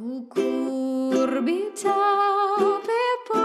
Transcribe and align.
Cucurbita 0.00 1.92
pepo. 2.86 3.44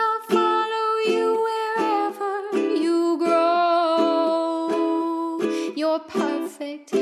I'll 0.00 0.20
follow 0.30 0.88
you 1.06 1.26
wherever 1.44 2.36
you 2.56 3.18
grow. 3.18 4.64
You're 5.76 5.98
perfect 6.08 6.94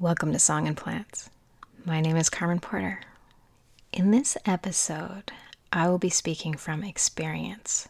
Welcome 0.00 0.32
to 0.32 0.38
Song 0.38 0.66
and 0.66 0.78
Plants. 0.78 1.28
My 1.84 2.00
name 2.00 2.16
is 2.16 2.30
Carmen 2.30 2.58
Porter. 2.58 3.02
In 3.92 4.12
this 4.12 4.34
episode, 4.46 5.30
I 5.74 5.90
will 5.90 5.98
be 5.98 6.08
speaking 6.08 6.54
from 6.56 6.82
experience. 6.82 7.86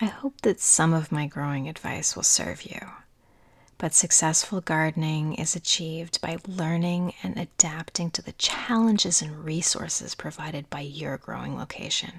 I 0.00 0.06
hope 0.06 0.40
that 0.40 0.58
some 0.58 0.92
of 0.92 1.12
my 1.12 1.28
growing 1.28 1.68
advice 1.68 2.16
will 2.16 2.24
serve 2.24 2.64
you, 2.64 2.80
but 3.78 3.94
successful 3.94 4.60
gardening 4.60 5.34
is 5.34 5.54
achieved 5.54 6.20
by 6.20 6.38
learning 6.48 7.14
and 7.22 7.38
adapting 7.38 8.10
to 8.10 8.20
the 8.22 8.32
challenges 8.32 9.22
and 9.22 9.44
resources 9.44 10.16
provided 10.16 10.68
by 10.68 10.80
your 10.80 11.16
growing 11.16 11.56
location. 11.56 12.14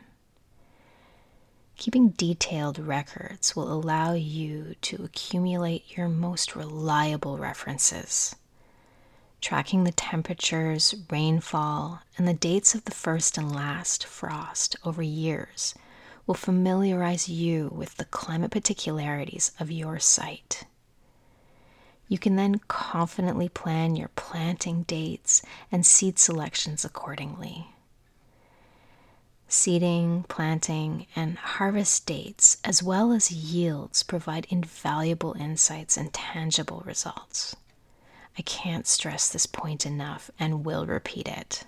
Keeping 1.76 2.12
detailed 2.12 2.80
records 2.80 3.58
will 3.58 3.74
allow 3.74 4.14
you 4.14 4.76
to 4.84 5.04
accumulate 5.04 5.98
your 5.98 6.08
most 6.08 6.56
reliable 6.56 7.38
references. 7.38 8.38
Tracking 9.42 9.86
the 9.86 9.92
temperatures, 9.92 10.94
rainfall, 11.10 12.02
and 12.18 12.28
the 12.28 12.34
dates 12.34 12.76
of 12.76 12.86
the 12.86 12.92
first 12.92 13.38
and 13.38 13.56
last 13.56 14.06
frost 14.06 14.76
over 14.84 15.02
years 15.02 15.74
will 16.28 16.36
familiarize 16.36 17.30
you 17.30 17.72
with 17.74 17.96
the 17.96 18.06
climate 18.06 18.52
particularities 18.52 19.52
of 19.60 19.72
your 19.72 19.98
site. 19.98 20.66
You 22.08 22.18
can 22.18 22.36
then 22.36 22.60
confidently 22.68 23.50
plan 23.50 23.96
your 23.96 24.10
planting 24.10 24.84
dates 24.84 25.42
and 25.72 25.86
seed 25.86 26.20
selections 26.20 26.84
accordingly. 26.84 27.68
Seeding, 29.48 30.26
planting, 30.28 31.08
and 31.16 31.38
harvest 31.38 32.06
dates, 32.06 32.58
as 32.64 32.84
well 32.84 33.12
as 33.12 33.32
yields, 33.32 34.04
provide 34.04 34.46
invaluable 34.50 35.34
insights 35.40 35.98
and 35.98 36.14
tangible 36.14 36.84
results. 36.86 37.56
I 38.40 38.42
can't 38.44 38.88
stress 38.88 39.28
this 39.28 39.46
point 39.46 39.86
enough 39.86 40.32
and 40.40 40.64
will 40.64 40.86
repeat 40.86 41.28
it. 41.28 41.66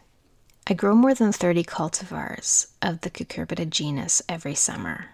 I 0.67 0.73
grow 0.73 0.95
more 0.95 1.13
than 1.13 1.33
30 1.33 1.65
cultivars 1.65 2.67
of 2.81 3.01
the 3.01 3.09
Cucurbita 3.09 3.69
genus 3.69 4.21
every 4.29 4.55
summer. 4.55 5.09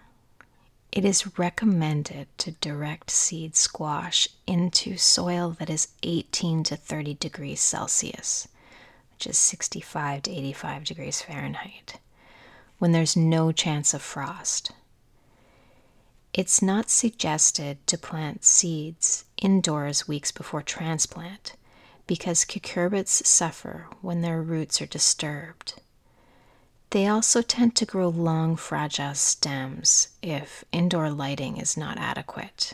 It 0.92 1.04
is 1.04 1.36
recommended 1.36 2.28
to 2.38 2.52
direct 2.52 3.10
seed 3.10 3.56
squash 3.56 4.28
into 4.46 4.96
soil 4.96 5.56
that 5.58 5.68
is 5.68 5.88
18 6.04 6.62
to 6.62 6.76
30 6.76 7.14
degrees 7.14 7.60
Celsius, 7.60 8.46
which 9.14 9.26
is 9.26 9.36
65 9.36 10.22
to 10.22 10.30
85 10.30 10.84
degrees 10.84 11.22
Fahrenheit, 11.22 11.98
when 12.78 12.92
there's 12.92 13.16
no 13.16 13.50
chance 13.50 13.92
of 13.92 14.00
frost. 14.00 14.70
It's 16.34 16.62
not 16.62 16.90
suggested 16.90 17.84
to 17.86 17.98
plant 17.98 18.44
seeds 18.44 19.24
indoors 19.38 20.06
weeks 20.06 20.30
before 20.30 20.62
transplant 20.62 21.54
because 22.06 22.44
cucurbits 22.44 23.26
suffer 23.26 23.88
when 24.02 24.20
their 24.20 24.42
roots 24.42 24.80
are 24.80 24.86
disturbed. 24.86 25.74
They 26.90 27.06
also 27.06 27.42
tend 27.42 27.76
to 27.76 27.86
grow 27.86 28.08
long, 28.08 28.56
fragile 28.56 29.14
stems 29.14 30.08
if 30.22 30.64
indoor 30.72 31.10
lighting 31.10 31.58
is 31.58 31.76
not 31.76 31.98
adequate. 31.98 32.72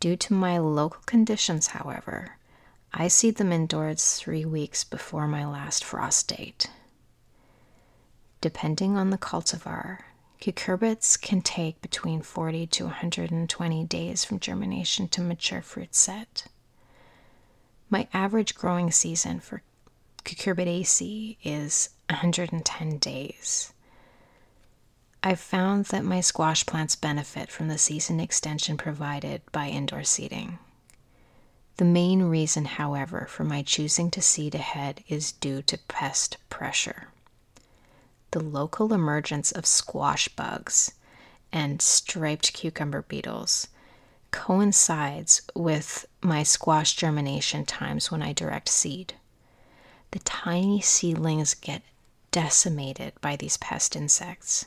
Due 0.00 0.16
to 0.16 0.34
my 0.34 0.58
local 0.58 1.02
conditions, 1.06 1.68
however, 1.68 2.36
I 2.92 3.08
seed 3.08 3.36
them 3.36 3.52
indoors 3.52 4.16
three 4.16 4.44
weeks 4.44 4.82
before 4.84 5.26
my 5.26 5.46
last 5.46 5.84
frost 5.84 6.28
date. 6.28 6.68
Depending 8.40 8.96
on 8.96 9.10
the 9.10 9.18
cultivar, 9.18 10.00
cucurbits 10.44 11.18
can 11.18 11.40
take 11.40 11.80
between 11.80 12.20
40 12.20 12.66
to 12.66 12.84
120 12.84 13.84
days 13.84 14.26
from 14.26 14.38
germination 14.38 15.08
to 15.08 15.22
mature 15.22 15.62
fruit 15.62 15.94
set. 15.94 16.44
My 17.88 18.08
average 18.12 18.54
growing 18.54 18.90
season 18.90 19.40
for 19.40 19.62
cucurbitaceae 20.22 21.38
is 21.42 21.88
110 22.10 22.98
days. 22.98 23.72
I've 25.22 25.40
found 25.40 25.86
that 25.86 26.04
my 26.04 26.20
squash 26.20 26.66
plants 26.66 26.94
benefit 26.94 27.50
from 27.50 27.68
the 27.68 27.78
season 27.78 28.20
extension 28.20 28.76
provided 28.76 29.40
by 29.50 29.68
indoor 29.68 30.04
seeding. 30.04 30.58
The 31.78 31.86
main 31.86 32.24
reason, 32.24 32.66
however, 32.66 33.26
for 33.30 33.44
my 33.44 33.62
choosing 33.62 34.10
to 34.10 34.20
seed 34.20 34.54
ahead 34.54 35.04
is 35.08 35.32
due 35.32 35.62
to 35.62 35.78
pest 35.88 36.36
pressure. 36.50 37.08
The 38.34 38.42
local 38.42 38.92
emergence 38.92 39.52
of 39.52 39.64
squash 39.64 40.26
bugs 40.26 40.90
and 41.52 41.80
striped 41.80 42.52
cucumber 42.52 43.02
beetles 43.02 43.68
coincides 44.32 45.42
with 45.54 46.04
my 46.20 46.42
squash 46.42 46.96
germination 46.96 47.64
times 47.64 48.10
when 48.10 48.22
I 48.22 48.32
direct 48.32 48.68
seed. 48.68 49.14
The 50.10 50.18
tiny 50.18 50.80
seedlings 50.80 51.54
get 51.54 51.82
decimated 52.32 53.12
by 53.20 53.36
these 53.36 53.56
pest 53.56 53.94
insects. 53.94 54.66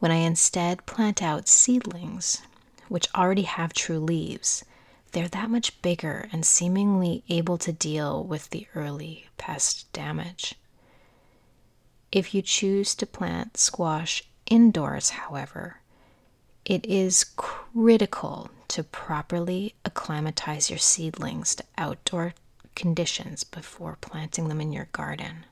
When 0.00 0.10
I 0.10 0.16
instead 0.16 0.84
plant 0.84 1.22
out 1.22 1.46
seedlings, 1.46 2.42
which 2.88 3.06
already 3.14 3.42
have 3.42 3.72
true 3.72 4.00
leaves, 4.00 4.64
they're 5.12 5.28
that 5.28 5.48
much 5.48 5.80
bigger 5.80 6.28
and 6.32 6.44
seemingly 6.44 7.22
able 7.28 7.58
to 7.58 7.70
deal 7.70 8.24
with 8.24 8.50
the 8.50 8.66
early 8.74 9.28
pest 9.36 9.86
damage. 9.92 10.56
If 12.10 12.34
you 12.34 12.40
choose 12.40 12.94
to 12.96 13.06
plant 13.06 13.56
squash 13.56 14.24
indoors, 14.46 15.10
however, 15.10 15.80
it 16.64 16.86
is 16.86 17.24
critical 17.36 18.50
to 18.68 18.82
properly 18.82 19.74
acclimatize 19.84 20.70
your 20.70 20.78
seedlings 20.78 21.54
to 21.56 21.64
outdoor 21.76 22.34
conditions 22.74 23.44
before 23.44 23.98
planting 24.00 24.48
them 24.48 24.60
in 24.60 24.72
your 24.72 24.88
garden. 24.92 25.44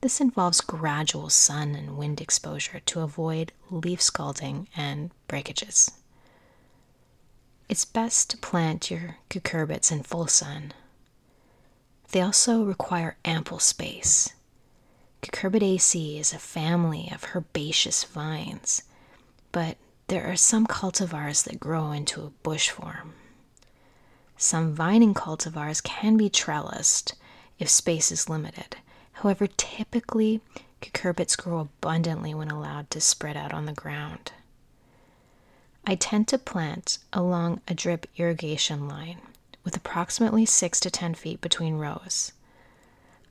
This 0.00 0.20
involves 0.20 0.60
gradual 0.60 1.28
sun 1.28 1.74
and 1.74 1.96
wind 1.96 2.20
exposure 2.20 2.80
to 2.80 3.00
avoid 3.00 3.52
leaf 3.70 4.00
scalding 4.00 4.68
and 4.76 5.10
breakages. 5.26 5.90
It's 7.68 7.84
best 7.84 8.30
to 8.30 8.36
plant 8.36 8.90
your 8.90 9.16
cucurbits 9.28 9.90
in 9.90 10.02
full 10.02 10.26
sun. 10.26 10.72
They 12.12 12.20
also 12.20 12.62
require 12.62 13.16
ample 13.24 13.58
space. 13.58 14.30
Cucurbitaceae 15.22 16.18
is 16.20 16.32
a 16.32 16.38
family 16.38 17.10
of 17.12 17.34
herbaceous 17.34 18.04
vines, 18.04 18.82
but 19.52 19.76
there 20.06 20.30
are 20.30 20.36
some 20.36 20.66
cultivars 20.66 21.44
that 21.44 21.60
grow 21.60 21.92
into 21.92 22.22
a 22.22 22.30
bush 22.42 22.70
form. 22.70 23.14
Some 24.36 24.72
vining 24.72 25.14
cultivars 25.14 25.82
can 25.82 26.16
be 26.16 26.30
trellised 26.30 27.14
if 27.58 27.68
space 27.68 28.12
is 28.12 28.28
limited. 28.28 28.76
However, 29.12 29.48
typically, 29.48 30.40
cucurbits 30.80 31.36
grow 31.36 31.58
abundantly 31.58 32.34
when 32.34 32.50
allowed 32.50 32.90
to 32.92 33.00
spread 33.00 33.36
out 33.36 33.52
on 33.52 33.66
the 33.66 33.72
ground. 33.72 34.32
I 35.84 35.96
tend 35.96 36.28
to 36.28 36.38
plant 36.38 36.98
along 37.12 37.60
a 37.66 37.74
drip 37.74 38.06
irrigation 38.16 38.86
line 38.86 39.20
with 39.64 39.76
approximately 39.76 40.46
6 40.46 40.80
to 40.80 40.90
10 40.90 41.14
feet 41.14 41.40
between 41.40 41.74
rows. 41.78 42.32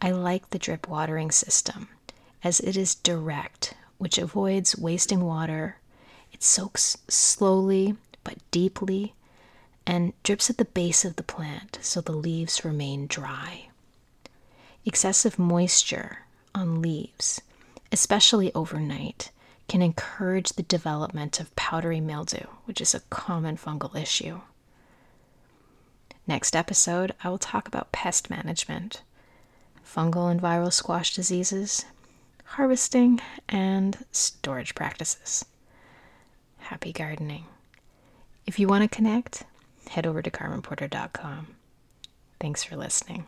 I 0.02 0.12
like 0.12 0.50
the 0.50 0.60
drip 0.60 0.88
watering 0.88 1.32
system 1.32 1.90
as 2.44 2.60
it 2.60 2.78
is 2.78 2.96
direct, 2.96 3.74
which 3.98 4.18
avoids 4.18 4.78
wasting 4.78 5.26
water. 5.26 5.78
It 6.32 6.44
soaks 6.44 6.98
slowly 7.08 7.96
but 8.24 8.36
deeply 8.52 9.14
and 9.86 10.14
drips 10.24 10.50
at 10.50 10.58
the 10.58 10.66
base 10.66 11.06
of 11.06 11.16
the 11.16 11.24
plant 11.24 11.80
so 11.82 12.02
the 12.02 12.12
leaves 12.12 12.64
remain 12.66 13.08
dry. 13.08 13.70
Excessive 14.86 15.40
moisture 15.40 16.20
on 16.54 16.82
leaves, 16.82 17.42
especially 17.92 18.54
overnight, 18.54 19.32
can 19.68 19.82
encourage 19.82 20.54
the 20.54 20.64
development 20.64 21.40
of 21.40 21.56
powdery 21.56 22.00
mildew, 22.00 22.46
which 22.66 22.80
is 22.80 22.94
a 22.94 23.02
common 23.10 23.58
fungal 23.58 23.96
issue. 23.96 24.42
Next 26.26 26.56
episode, 26.56 27.14
I 27.24 27.30
will 27.30 27.38
talk 27.38 27.68
about 27.68 27.92
pest 27.92 28.30
management, 28.30 29.02
fungal 29.88 30.30
and 30.30 30.42
viral 30.42 30.72
squash 30.72 31.16
diseases, 31.16 31.86
harvesting, 32.44 33.20
and 33.48 34.06
storage 34.12 34.76
practices. 34.76 35.46
Happy 36.58 36.92
gardening. 36.92 37.46
If 38.46 38.60
you 38.60 38.68
want 38.68 38.90
to 38.90 38.96
connect, 38.96 39.44
head 39.90 40.06
over 40.06 40.22
to 40.22 40.32
carmenporter.com. 40.32 41.48
Thanks 42.40 42.64
for 42.64 42.76
listening. 42.76 43.26